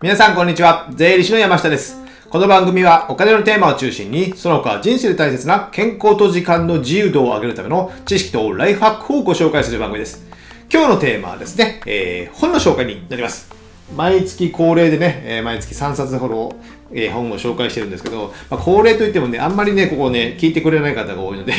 [0.00, 0.88] 皆さんこんにちは。
[0.94, 2.00] 税理士の山下です。
[2.30, 10.24] この番組はお金のテーマを中心に、その他人生で大切な健康と時間の自由度を上げるための知識とライフハックをご紹介する番組です。
[10.72, 13.50] 今日のテーマはですね、えー本の紹介になります。
[13.96, 16.54] 毎月恒例でね、えー毎月3冊ほど、
[16.92, 21.52] えー本を紹介してるんですけど、まあ、恒例といってもね、あんまりね、ここね、聞いてくれない方が多いので、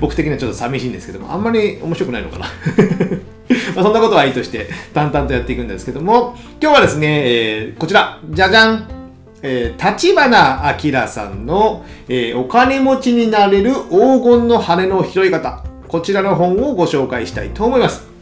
[0.00, 2.46] 僕的にはちょっと寂しいんですけども、あんまり面白くないのかな。
[3.74, 8.88] まあそんなことはいいとして、淡々とやっていくんですけども、今日はですね、えーこちら、じゃじゃん
[9.46, 15.64] えー、立花明さんの、えーお金持ちになれる黄金の羽の拾い方。
[15.86, 18.14] こちらの本をご紹介したいと思います。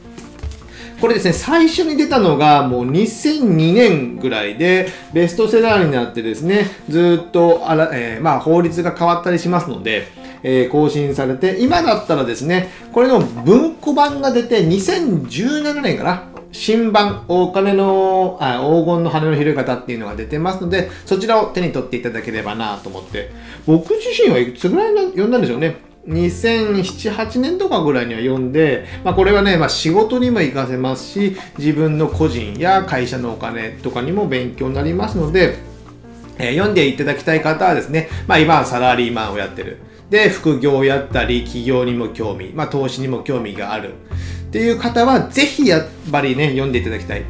[1.01, 10.09] これですね、最初に出たのがもう2002年ぐらいで、ベストセラーになってですね、ずっとあら、えーまあ、法律が変わったりしますので、
[10.43, 23.31] えー更新されて、今だったらですね、これの文庫版が出て2017年かな、新版、お金の、あ黄金の羽の拾い方っていうのが出てますので、そちらを手に取っていただければなと思って、
[23.67, 25.77] 僕自身はいつぐらい読んだんでしょうね
[26.07, 35.57] ？2007、8年とかぐらいには読んで、まあ、これはね、まあ、仕事にも活かせますし、自分の個人や会社のお金とかにも勉強になりますので、
[36.39, 39.79] えー読んでいただきたい方はですね、まあ、今はサラリーマンをやってる。
[40.13, 43.95] で、副業をやったり、企業にも興味、まあ、投資にも興味がある。
[44.49, 47.25] っていう方は、ぜひやっぱりね、読んでいただきたい。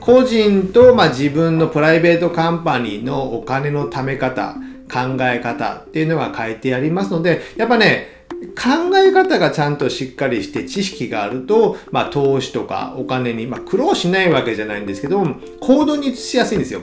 [0.00, 4.54] 個人と、まあ、自分のプライベートカンパニーのお金の貯め方、
[4.90, 8.24] 考え方っていうのが書いてありますので、やっぱね、
[8.56, 15.22] 考え方がちゃんとしっかりして知識があると、まあ、投資とかお金に、まあ、苦労しないわけじゃないんですけど、
[15.60, 16.80] 行動に移しやすいんですよ。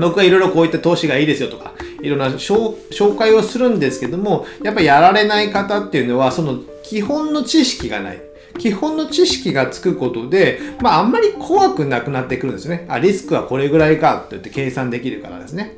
[0.00, 8.22] 僕はいろいろこういった投資がいいですよとか、いろんな紹介をするんですけども、やっぱやられない方っていうのは、その基本の知識がない。
[8.58, 12.86] 基本の知識がつくことで、まああんまり怖くなくなってくるんですね。
[12.88, 15.76] あ、リスクはこれぐらいかと言って計算できるからですね。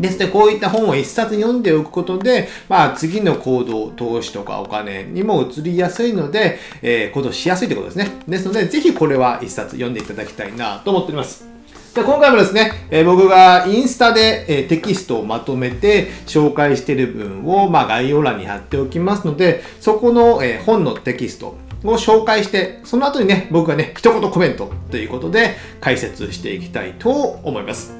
[0.00, 8.22] ですので、こういった本を一冊読んでおくことで、まあ、次の行動、投資とかお金にも移りやすいので、えー行動しやすいということですね。
[8.26, 11.51] ですので、ぜひこれは一冊読んでいただきたいなと思っております。
[11.94, 21.48] で今回もですね、えー僕がインスタで、えーテキストをまとめて紹介している分を、まあ、概要欄に貼っておきますので、そこの、えー本のテキスト
[21.84, 27.94] を紹介して、その後にね、僕がね、一言コメントということで解説していきたいと思います。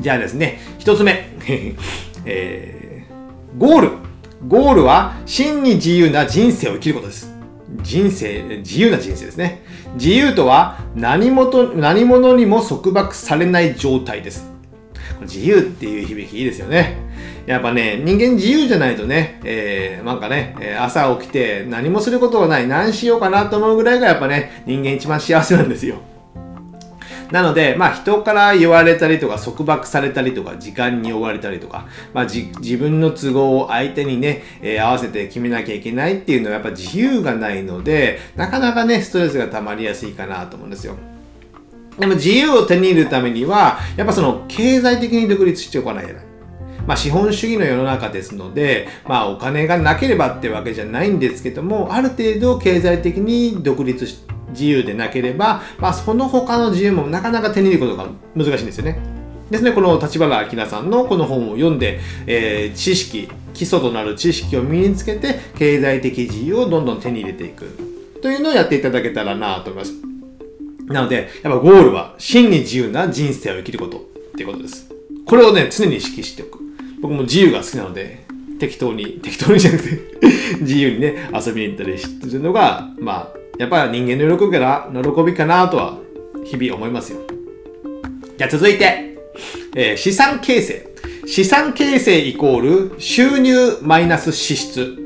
[0.00, 1.30] じゃあですね、一つ目。
[2.26, 3.90] えーゴール。
[4.46, 7.29] ゴールは真に自由な人生を生きることです。
[7.82, 9.62] 人生、自由な人生ですね。
[9.94, 14.50] 自由とは何もと何者にも束縛されない状態です。
[15.22, 16.96] 自由っていう響きいいですよね。
[17.46, 25.96] やっぱね、人間自由じゃないとね、えーなんかね、朝起きて何もすることはない、何しようかなと思うぐらいがやっぱね、人間一番幸せなんですよ。
[27.32, 40.96] なので、まあ人から言われたりとか束縛されたりとか時間に追われたりとか、まあじ自分の都合を相手にね、えー合わせて決めなきゃいけないっていうのはやっぱ自由がないので、なかなかね、ストレスが溜まりやすいかなと思うんですよ。
[41.98, 46.30] でも自由を手に入れるためには、やっぱその経済的に独立しておかないといけない。
[46.86, 58.98] まあ資本主義の世の中ですので、まあお金がなければってわけじゃないんですけども、ある程度経済的に独立して、自由でなければ、まあその他の自由もなかなか手に入れることが難しいんですよね。
[59.50, 67.66] ですね、この立花明さんのこの本を読んで、えー知識、基礎となる知識を身につけて、経済的自由をどんどん手に入れていく。
[68.22, 69.94] というのをやっていただけたらなと思います。
[70.86, 74.00] なので、やっぱゴールは真に自由な人生を生きることっ
[74.36, 74.88] ていうことです。
[75.26, 76.58] これをね、常に意識しておく。
[77.00, 78.26] 僕も自由が好きなので、
[78.58, 80.00] 適当に、適当にじゃなくて、
[80.60, 84.58] 自由にね、遊びに行ったりするのが、まあ、やっぱり人間の喜びか
[84.90, 85.98] な、喜びかなとは、
[86.46, 87.20] 日々思いますよ。
[88.38, 89.18] じゃあ続いて、
[89.76, 90.88] えー資産形成。
[91.26, 94.96] 資産形成イコール収入マイナス支出。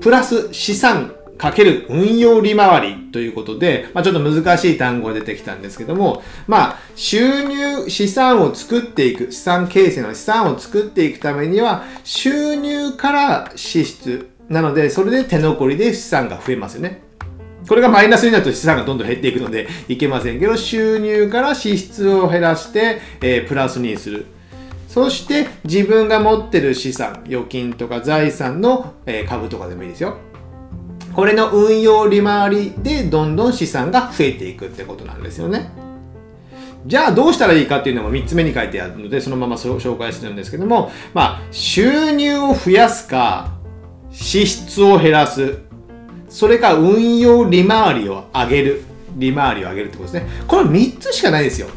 [0.00, 14.28] プラス資産かける運用利回りということで、まあ、ちょっと難しい単語が出てきたんですけども、まあ、収入、資産を作っていく、資産形成の資産を作っていくためには、収入から支出。
[14.48, 17.11] なので、それで手残りで資産が増えますよね。
[17.68, 24.26] これがマイナスになると資産がどんどん減っていくのでいけませんけど、収入から支出を減らして、えープラスにする。
[24.88, 30.16] そして自分が持ってる資産、預金とか財産の、えー株とかでもいいですよ。
[31.14, 35.70] これの運用利回りでどんどん資産が増えていくってことなんですよね。
[36.86, 43.52] じゃあどうしたらいいかっていうのも3つ目に書いてあるので、そのまま紹介するんですけども、まあ、収入を増やすか、
[44.10, 45.58] 支出を減らす、
[46.32, 48.84] それか運用利回りを上げる。
[49.16, 50.30] 利回りを上げるってことですね。
[50.48, 51.68] この3つしかないですよ。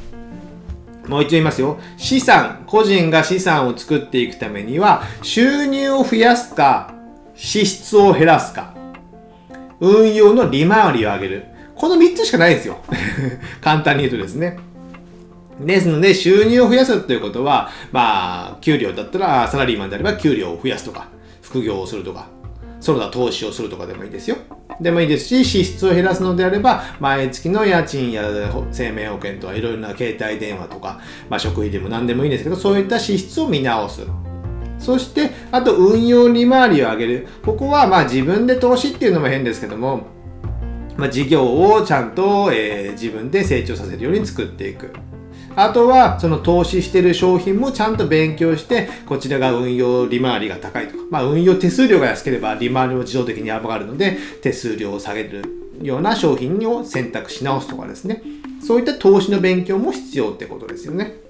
[1.07, 1.77] もう一度言いますよ。
[1.97, 6.93] 資産、個人が資産を作っていくためには、収入を増やすか、
[7.35, 8.73] 支出を減らすか、
[9.81, 11.45] 運用の利回りを上げる。
[11.75, 12.77] この3つしかないですよ。
[13.59, 14.57] 簡単に言うとですね。
[15.59, 21.09] ですので、収入を増やすということは、まあ、給料だったら、サラリーマンであれば給料を増やすとか、
[21.41, 22.29] 副業をするとか、
[22.85, 24.37] その他投資をするとかでもいいですよ。
[24.79, 28.23] でもいいですし、支出を減らすのであれば、毎月の家賃や
[28.71, 34.01] 生命保険とかいろいろな携帯電話とか、まあ、食費でも何でもいいんですけど、そういった支出を見直す。
[34.77, 37.27] そして、あと運用利回りを上げる。
[37.43, 40.05] ここはまあ自分で投資っていうのも変ですけども、
[40.95, 44.93] まあ、事業をちゃんと、えー、自分で成長させるように作っていく。
[45.55, 55.43] あとは、その投資してる商品もちゃんと勉強して、こちらが運用利回りが高いとか、まあ運用手数料が安ければ利回りも自動的に上がるので、手数料を下げる
[55.81, 58.21] ような商品を選択し直すとかですね。
[58.61, 61.24] そういった投資の勉強も必要ってことですよね。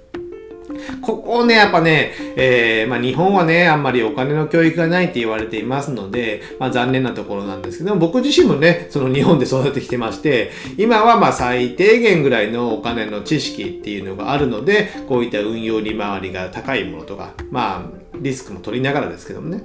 [1.01, 19.62] ここをね、やっぱね、えー、まあ、日本はね、あんまりお金の教育がないって言われていますので、まあ、残念なところなんですけども、僕自身もね、その日本で育ってきてまして、今はまあ最低限ぐらいのお金の知識っていうのがあるので、こういった運用利回りが高いものとか、まあ、リスクも取りながらですけどもね。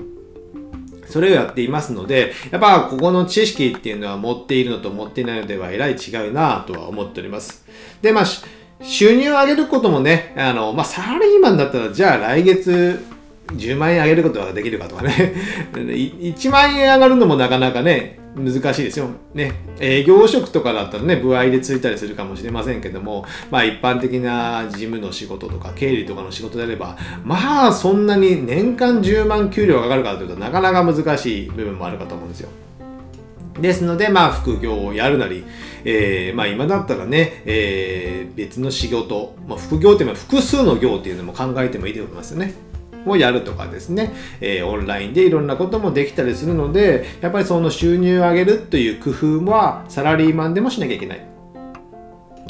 [1.11, 7.65] それをやっていますので、やっぱここの知識っていうのは持っているのと持っていないのではえらい違うなとは思っております。
[8.01, 8.25] で、まあ、
[8.83, 13.05] 収入を上げることもね、あの、まあ、サラリーマンだったら、じゃあ来月
[13.55, 15.35] 10万円上げることができるかとかね
[15.75, 19.09] 1万円上がるのもなかなかね、難しいですよ。
[19.35, 19.53] ね。
[19.81, 32.49] 営業職とかだったらね、部合でついたりするかもしれませんけども、まあ一般的な事務の仕事とか経理とかの仕事であれば、まあそんなに年間10万給料が上がるかというとなかなか難しい部分もあるかと思うんですよ。
[33.59, 35.45] ですので、まあ副業をやるなり、
[35.85, 42.55] えー、まあ今だったらね、えー、別の仕事、まあ、副業っていうのは複数の業っていうのも考えてもいいと思いますよね。
[43.07, 51.19] をやるとかですね、えー、オンラインでいろんなこともできたりするので、やっぱりその収入を上げるという工夫はサラリーマンでもしなきゃいけない。
[51.19, 51.23] っ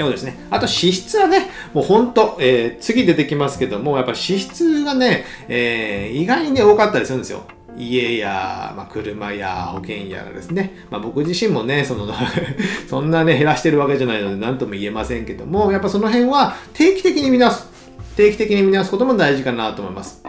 [0.00, 0.38] てことですね。
[0.50, 7.42] あと支出はね、もうほんと、えー、次出てきますけども、やっぱ支出がね、えー、意外にね、多かったりするんですよ。
[7.76, 12.08] 家や、まあ、車や保険やらですね、まあ、僕自身もねその
[12.88, 17.68] そんなね減らしてるわけじゃないので何とも言えませんけどもやっぱその辺は定期的に見直す
[18.16, 20.22] 定期的に見直すことも大事かなと思います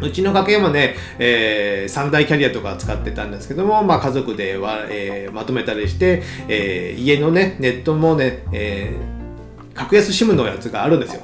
[0.00, 11.22] うちの家系もね、えー、三大キャリアとか使ってたんですけども、まあ、家族では、えー、まとめたりして、えー、家のね、ネットもね、えー、格安 SIM のやつがあるんですよ。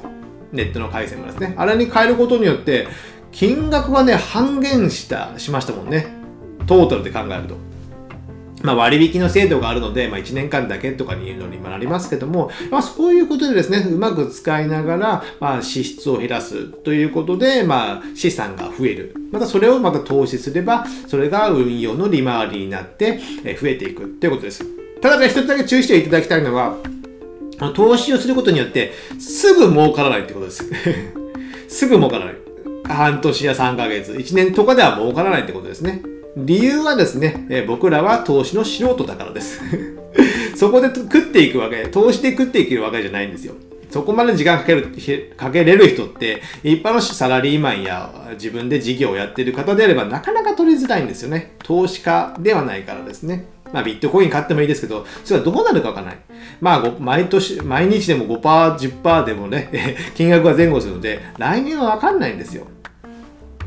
[0.51, 1.53] ネットの回線もですね。
[1.57, 2.87] あれに変えることによって、
[3.31, 6.07] 金額はね、半減した、しましたもんね。
[6.67, 7.71] トータルで考えると。
[8.63, 19.15] まあ、割引の制度があるので、まあ、1年間だけとかに言うのにもなりますけども、まあ、そういうことでですね、うまく使いながら、まあ、支出を減らすということで、まあ、資産が増える。
[19.31, 24.63] またそれをまた投資すれば、それが運用の利回りになって、え増えていくということです。
[25.01, 26.77] ただね、一つだけ注意していただきたいのは、
[27.73, 30.69] 投資をすることによって、すぐ儲からないってことです。
[31.67, 32.40] すぐ儲からない。
[32.91, 36.01] 半年や3ヶ月、1年とかでは儲からないってことですね。
[36.37, 39.61] 理由はですね、え僕らは投資の素人だからです。
[40.55, 43.53] そこで食っていくわけ、投資で食っていけるわけじゃないんですよ。
[43.89, 44.87] そこまで時間かける、
[45.35, 51.55] かけれる人って、一般のサラリーマンや自分で事業をやっている方であればなかなか取りづらいんですよね。
[51.63, 53.45] 投資家ではないからですね。
[53.73, 56.17] まあビットコイン買ってもいいですけど、それはどうなるかわからない。
[56.61, 59.69] まあ毎年、毎日でも5%、10%でもね、
[60.15, 62.67] 金額が前後するので、来年はわかんないんですよ。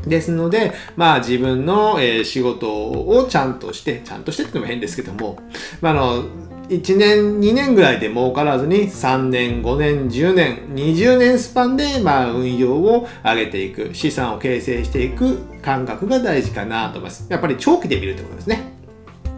[0.07, 5.39] ですので、まあ自分の、えー、仕事をちゃんとして、ちゃんとしてって言っても変ですけども、
[5.81, 6.23] まあ、あの、
[6.69, 17.27] 1年、2年ぐらいで儲からずに3年、5年、10年、20年スパンで、まあ、運用を上げていく、資産を形成していく感覚が大事かなと思います。
[17.29, 18.63] やっぱり長期で見るってことですね。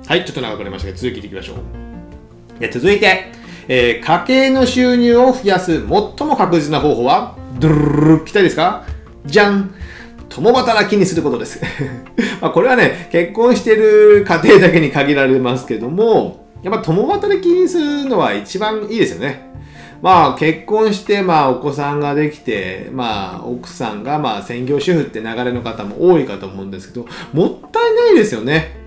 [0.08, 1.58] はい、ちょっと長くなりましたが、続きいきましょう。
[2.60, 3.32] で続いて、
[3.68, 8.86] えー、家計の収入を増やす最も確実な方法は、ドゥルルル、ぴったりですか
[9.26, 9.74] じゃん
[10.30, 11.62] 共働きにすることです
[12.42, 19.48] まあこれはね、結婚してる家庭だけに限られますけども、やっぱ共働きにするのは一番いいですよね。
[20.02, 28.87] まあ結婚して、まあお子さんができて、まあ奥さんがまあ専業主婦って流れの方も多いかと思うんですけど、もったいないですよね。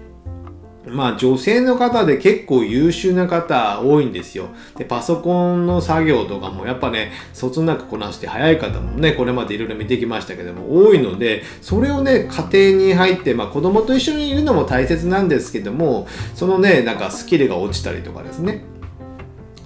[0.86, 4.48] まあ女性の方で結構優秀な方多いんですよ。
[4.76, 18.64] で、パソコンの作業とかもやっぱね、そつなくこなして早い方もね、これまでいろいろ見てきましたけども多いので、それをね、家庭に入って、まあ子供と一緒にいるのも大切なんですけども、そのね、なんかスキルが落ちたりとかですね。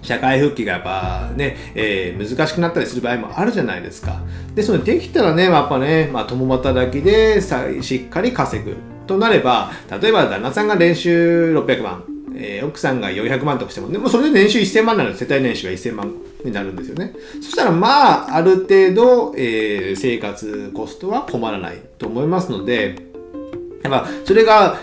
[0.03, 4.21] 社会復帰がやっぱね、えー、難しくなったりする場合もあるじゃないですか。
[4.55, 9.71] で、それできたらね、やっぱね、まあ、共働きでさしっかり稼ぐとなれば、
[10.01, 12.05] 例えば旦那さんが年収600万、
[12.37, 16.13] えー、奥さんが400万としても、でもそれで年収1000万なの世帯年収が1000万
[16.45, 17.15] になるんですよね。
[17.43, 22.97] そしたらまあ、ある程度、えー、生活コストは困らないと思いますので、
[23.83, 24.79] やっぱそれが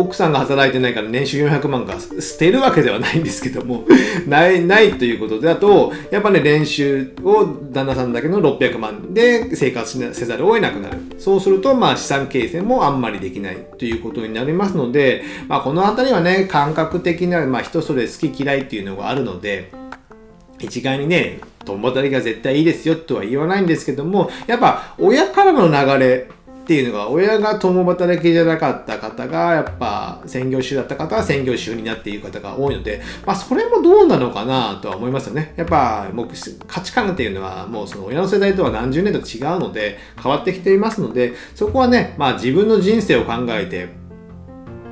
[0.00, 3.84] 奥さんが働いてないから年収400万が捨てるわけではないんですけども
[4.28, 10.98] ない、ないということでだと、やっぱね、練習を旦那さんだけの600万で生活せざるを得なくなる。
[11.18, 19.70] そうすると、まあ資産形成もあんまりできないということになりますので、まあこのあたりはね、感覚的な、まあ人それ好き嫌いっていうのがあるので、
[20.60, 26.28] 一概にね、共働きが絶対いいですよとは言わないんですけども、やっぱ親からの流れ
[26.68, 35.54] っていうのが親が共働きじゃなかった方がやっぱ専業主婦だった方は専業主婦になっている方が多いので、まあ、それもどうなのかなとは思いますよね。
[35.56, 36.28] やっぱもう
[36.66, 43.88] 価値観っていうのはもうその親の世代とは何十年と違うので変わってきていますのでそこはね、まあ、自分の人生を考えて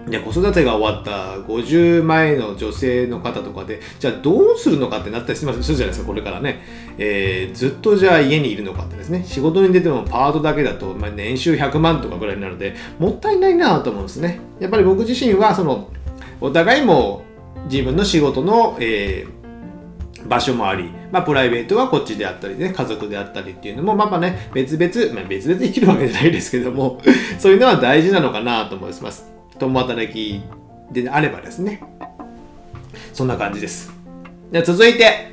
[0.09, 6.63] で子育てが終わった50前の女性の方とかでじゃあどうするのかってなったりするじゃないですかこれからね、
[6.97, 9.25] えー、ずっとじゃあ家にいるのかってですね。
[9.25, 14.41] 仕事に出てもパートだけだと、まあ、年収100万とかぐらいになるのでもったいないなと思うんですね。
[14.61, 15.91] やっぱり僕自身はその
[16.41, 17.25] お互いも
[17.69, 19.37] 自分の仕事の、えー
[20.29, 27.01] 場所もあり、まあ、プライベートはこっちであったりね、家族であったりっていうのも、まあね、別々、まあ、別々生きるわけじゃないですけども、
[27.39, 29.36] そういうのは大事なのかなと思います。
[29.59, 30.43] 共働き
[30.93, 31.83] であればですね。
[33.13, 33.93] そんな感じです。
[34.53, 35.33] で続いて、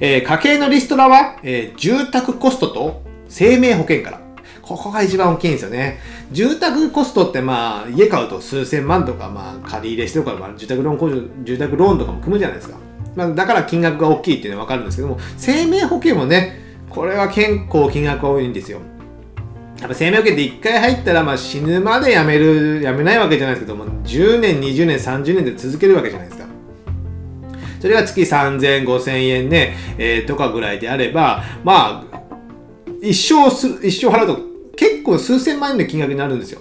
[0.00, 4.28] えー、家計のリストラは、えー、住宅コストと生命保険から。
[4.68, 5.98] ここが一番大きいんですよね。
[6.30, 12.76] 住宅コストってまあ、家買うと数千万とか、まあ、借り入れしてるから、まあ、住宅ローン控除、住宅ローンとかも組むじゃないですか。
[13.16, 16.60] まあ、だから金額が大きいっていうのはわかるんですけども、生命保険もね、
[16.90, 18.80] これは結構金額が多いんですよ。
[19.80, 26.48] やっぱ生命保険って1回入ったらまあ死ぬまで辞める、辞めないわけじゃないですけども、10年、20年、30年で続けるわけじゃないですか。
[27.80, 32.20] それが月3000、5000円ね、えー、とかぐらいであれば、まあ、
[33.00, 34.40] 一生す、一生払うと
[34.76, 36.60] 結構数千万円の金額になるんですよ。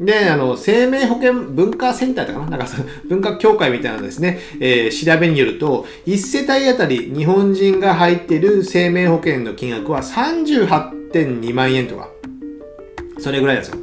[0.00, 2.66] で、あの、生命保険文化センターだかななんか
[3.08, 12.13] 文化協会みたいなですね、えー、調べによると、1世帯あたり日本人が入っている生命保険の金額は38.2万円とか。
[13.24, 13.78] それぐらいですよ。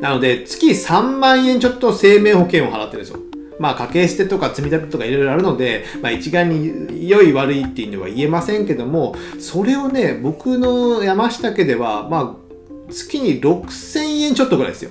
[0.00, 3.20] なので、月3万円ちょっと生命保険を払ってるんですよ。
[3.60, 14.90] まあ、家計捨てとか積み立てとかいろいろあるので、まあ、一概に良い悪いっていうのは言えませんけども、それをね、僕の山下家では、まあ、月に6000円ちょっとぐらいですよ。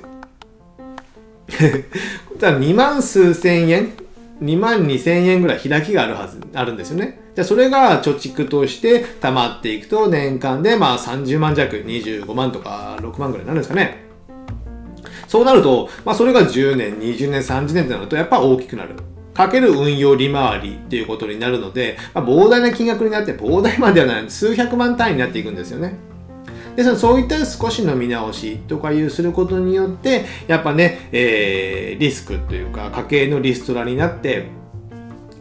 [2.40, 3.92] だ2万数千円
[4.42, 7.20] 2万2千円ぐらい開きがあるはず、あるんですよね。
[7.40, 14.04] じゃそれが貯蓄として溜まっていくと年間でまあ30万弱、25万とか6万ぐらいになるんですかね。
[15.26, 18.96] そうなると、まあそれが10年、20年、30年となるとやっぱ大きくなる。
[19.34, 25.96] かける運用利回りっていうことになるので、まあ、膨大な金額になって、膨大まではない数百万単位になっていくんですよね。
[26.76, 34.59] でそういった少しの見直しとかいうすることによってやっぱね、えー、リスクというか家計のリストラになって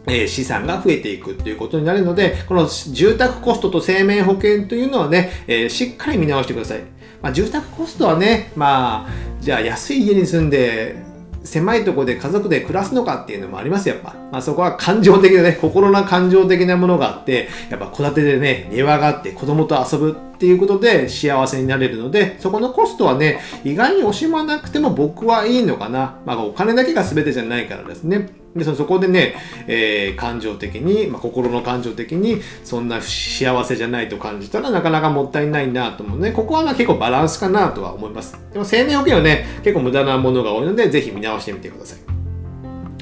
[0.09, 6.81] え資産が増えていくということになるので、この住宅コストと生命保険というのはね、えー、しっかり見直してください。
[7.21, 9.09] まあ、住宅コストはね、まあ、
[9.41, 11.09] じゃあ安い家に住んで、
[11.43, 14.15] 狭いとこで家族で暮らすのかっていうのもありますやっぱ。
[14.31, 26.17] まあそこは感情的なね、心の感情的なものがあって、やっぱ戸建てでね、庭があって子供と遊ぶっていうことで幸せになれるので、そこのコストはね、意外に惜しまなくても僕はいいのかな。
[26.25, 28.29] まあお金だけが全てじゃないからですね。
[28.55, 29.35] でそこでね、
[29.67, 36.31] えー、感情的に、まあ、心の感情的にそんな幸せじゃないと感じたらなかなかもったいないなと思うね。
[36.31, 38.39] ここはまあ結構バランスかなとは思います。
[38.51, 41.99] でも生命保険はね結構無駄なものが多いのでぜひ見直してみてください。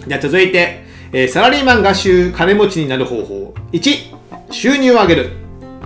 [0.07, 3.53] じゃあ続いて、えー、サラリーマンが収金持ちになる方法。
[3.71, 4.17] 1
[4.51, 5.31] 収入を上げる。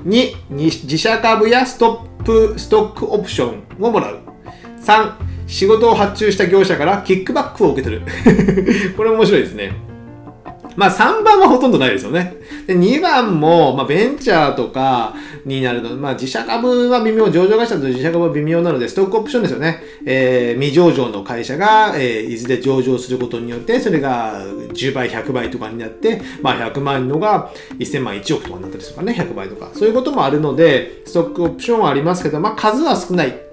[0.05, 4.19] 2自社株やストップストックオプションをもらう。
[4.83, 8.05] 3仕事を発注した業者からキックバックを受け取る
[8.95, 9.73] これ面白いですね。
[10.77, 12.37] まあ3番はほとんどないですよね。
[12.65, 15.13] で2番も、まあ、ベンチャーとか
[15.45, 19.83] になるの、まあ自社株は微妙、上場会社と自社株は微妙なので、ストックオプションですよね。
[20.05, 29.71] えー、未上場の会社が、えー、いずれ上場することによって、それが10倍、100倍とかになって、まあ100万のが1000万、1億とかになったりするかね、100倍とか。
[29.73, 33.50] そういうこともあるので、ストックオプションはありますけど、まあ数は少ない。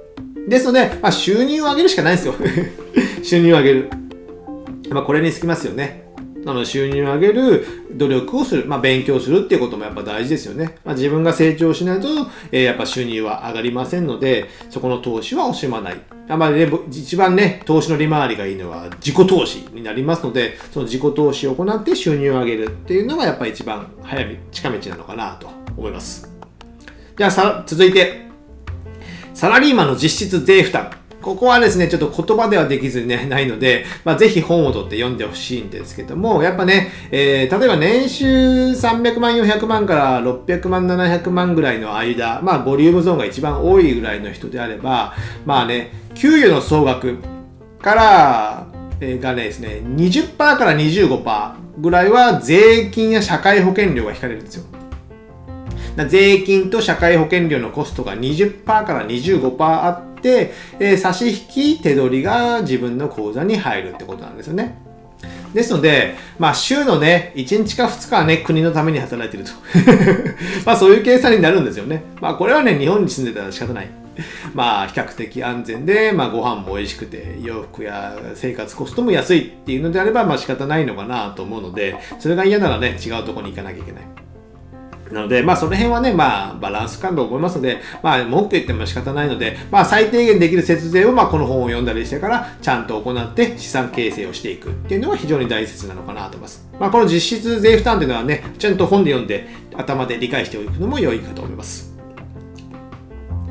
[0.48, 2.34] ですので、まあ、収入を上げるしかないんですよ。
[3.22, 3.90] 収入を上げる。
[4.90, 6.08] まあ、これにつきますよね。
[6.46, 10.76] あので収入を上げる努力をする、まあ、勉強するっていうこともやっぱ大事ですよね。
[10.84, 12.08] まあ、自分が成長しないと、
[12.52, 16.00] えー、やっぱ収入は上がりませんので、そこの投資は惜しまない。
[16.28, 26.32] あまりね、一番ね、投資の利回りがいいのは自己投資になりますので、その自己投資を行って収入を上げるっていうのがやっぱ一番早い近道なのかなと思います。
[27.16, 28.27] じゃあさ、続いて、
[29.38, 30.90] サラリーマンの実質税負担。
[31.23, 45.14] ここはですね、ちょっと言葉ではできずにね、 ないので、まあ、ぜひ本を取って読んでほしいんですけども、やっぱね、えー、例えば年収300万、400万から600万、700万ぐらいの間、まあ、ボリュームゾーンが一番多いぐらいの人であれば、
[45.47, 47.18] まあね、給与の総額
[47.80, 48.66] から、
[49.00, 54.77] えー、がねですね、20%から25%ぐらいは税金や社会保険料が引かれるんですよ。
[56.06, 64.78] 税金と社会保険料のコストが20%から25%あって、えー、差し引き手取りが自分の口座に入るってことなんですよね。
[65.54, 69.50] ですので、まあ、週のね、1日か2日はね、国のために働いてると。
[70.66, 72.02] まあ、そういう計算になるんですよね。
[72.20, 73.88] まあ、これはね、日本に住んでたら仕方ない。
[74.52, 84.27] まあ、比較的安全で、まあ、ご飯も美味しくて、洋服や生活コストも安いっていうのであれば、まあ、仕方ないのかなと思うので、それが嫌ならね、違うとこに行かなきゃいけない。
[85.12, 96.68] なので、まあ、その辺はね、まあ、バランス感と思いますので、まあ、文句言っても仕方ないので、まあ、最低限できる節税を、まあ、この本を読んだりしてから、ちゃんと行って資産形成をしていくっていうのが非常に大切なのかなと思います。
[96.78, 101.94] まあ、この実質税負担っていうのはね、ちゃんと本で読んで、頭で理解しておくのも良いかと思います。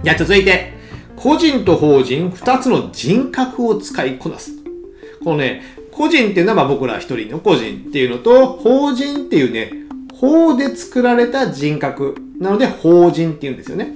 [0.03, 0.73] じゃあ、続いて、
[1.15, 4.51] 個人と法人2つの人格を使いこなす。
[5.23, 9.86] このね、個人っていうのはまあ僕ら一人の個人っていうのと、法人っていうね、
[10.19, 13.93] 法で作られた人格なので法人っていうんですよね。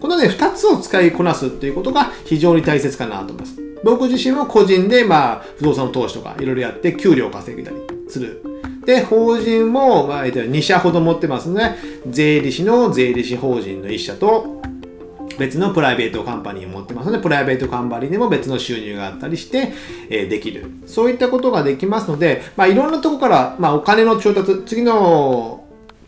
[0.00, 3.56] このね、二つを使いこなすっていうことが非常に大切かなと思います。
[3.82, 7.76] 僕自身も個人で、まあ、不動産の投資とかいろいろやって給料を稼ぎたり
[8.08, 8.42] する。
[8.84, 11.76] で、法人も、まあ、2社ほど持ってますね。
[12.08, 14.59] 税理士の税理士法人の1社と、
[15.40, 19.72] 別のプライベートカンパニーを持ってますので、プライベートカンパニーでも別の収入があったりして、
[20.10, 20.66] え、できる。
[20.86, 25.59] そういったことができますので、まあ、いろんなとこから、まあ、お金の調達、次の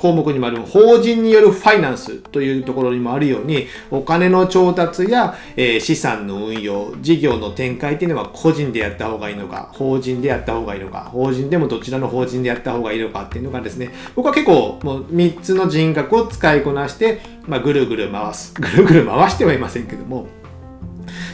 [0.03, 18.55] 項目にもある法人によるファイナンスというところにもあるようにお金の調達や、えー、資産の運用事業の展開っていうのは個人でやった方がいいのか法人でやった方がいいのか法人でもどちらの法人でやった方がいいのかっていうのがですね僕は結構もう3つの人格を使いこなして、まあ、ぐるぐる回す。
[18.59, 20.27] ぐるぐる回してはいませんけども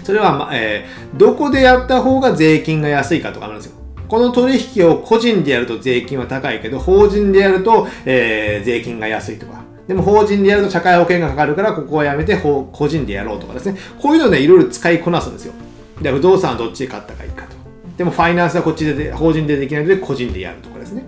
[0.05, 3.79] それは、まえー、どこでやった方が税金が安いかとかあるんですよ。
[4.09, 9.63] この取引を個人でやると税金は高いけど、法人でやると、えー、税金が安いとか。
[9.87, 13.79] でも法人でやると社会保険がかかるから、ここはやめて個人でやろうとかですね。
[14.01, 15.55] こういうのね、いろいろ使いこなすんですよ。
[16.03, 17.57] で、不動産はどっちで買ったかいいかと。
[17.97, 21.05] でもファイナンスはこっちで、法人でできないので個人でやるとかですね。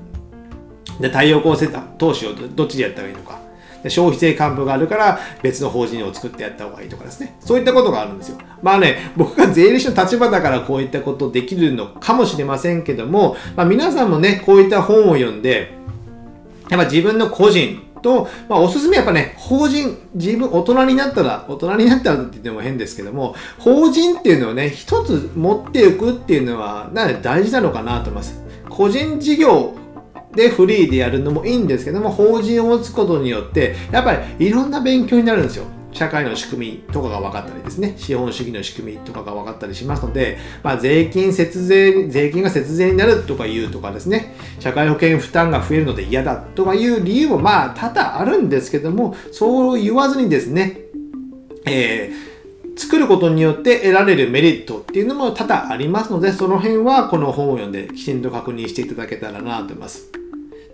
[0.98, 1.56] で、太陽光
[1.98, 3.38] 投資をどっちでやったらいいのか。
[3.88, 7.36] 消費税還付があるから別の法人を作ってやった方がいいとかですね。
[7.40, 8.38] そういったことがあるんですよ。
[8.62, 15.72] まあね、僕が税理士の立場だからこういったことできるのかもしれませんけども、まあ、皆さんもね、こういった本を読んで、
[16.68, 28.40] やっぱ自分の個人と、まあ、おすすめやっぱね、法人、自分、大人になったら、大人になったらって言っても変ですけども、法人っていうのをね、一つ持っておくっていうのは、なん大事なのかなと思います。
[28.68, 29.74] 個人事業
[30.34, 35.64] でフリーでやるのもいいんですけども、法人を持つことによって、やっぱりいろんな勉強になるんですよ。
[35.92, 50.82] 社会の仕組みとかが分かったりですね、資本主義の仕組みとかが分かったりしますので、まあ、税金節税、税金が節税になるとか言うとかですね、社会保険負担が増えるので嫌だとかいう理由もまあ多々あるんですけども、そう言わずにですね、
[51.66, 52.29] えー
[52.76, 60.10] 作ることによって得られるメリットっていうのも多々ありますので、その辺はこの本を読んできちんと確認していただけたらなと思います。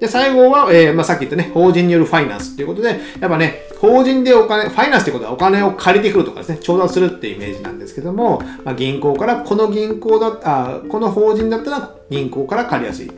[0.00, 13.10] で、最後は、えー、まあ、さっき言ったね、法人によるファイナンスっていうことで、やっぱね、法人でお金、ファイナンスってことはお金を借りてくるとかですね、調達するってイメージなんですけども、まあ、銀行から、この銀行だあ、この法人だったら銀行から借りやすい。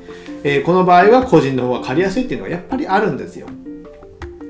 [0.44, 3.48] えー、この場合は個人の方が借りやすいっていうのがやっぱりあるんですよ。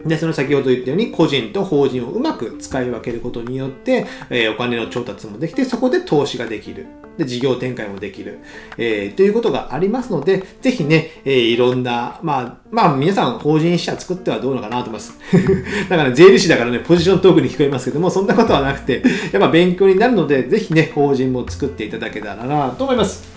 [0.04, 6.86] で、その先ほど言ったように、個人と法人をうまく使い分けることによって、えー、お金の調達もできて、そこで投資ができる。
[7.16, 8.38] で、事業展開もできる。
[8.76, 15.18] えー、ということがありますので、ぜひね、えー、いろんな、まあ、まあ、皆さん法人社作ってはどうのかなと思います。
[15.90, 23.28] だから、ね、税理士だからね、ポジショントークに聞こえますけども、そんなことはなくて、やっぱ勉強になるので、ぜひね、法人も作っていただけたらなと思います。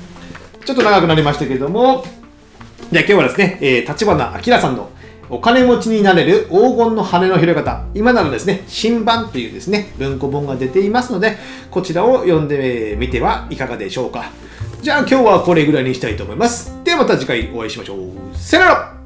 [0.64, 2.06] ちょっと長くなりましたけれども、
[2.92, 4.92] じゃあ今日はですね、えー、立花明さんの
[5.32, 7.86] お金持ちになれる黄金の羽の広げ方。
[7.94, 11.38] 今ならですね、新版というですね、文庫本が出ていますので、
[11.72, 14.26] こちらを読んでみてはいかがでしょうか。
[14.82, 16.76] じゃあ今日はこれぐらいにしたいと思います。
[16.84, 18.38] ではまた次回お会いしましょう。
[18.38, 19.01] さよなら